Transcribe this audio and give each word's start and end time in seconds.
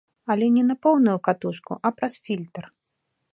Але 0.35 0.45
не 0.55 0.63
на 0.69 0.75
поўную 0.85 1.15
катушку, 1.27 1.77
а 1.89 1.93
праз 2.01 2.13
фільтр. 2.31 2.63